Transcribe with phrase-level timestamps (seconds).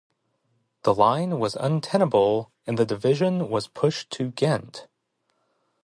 [0.81, 4.87] The line was untenable and the Division was pushed to Ghent.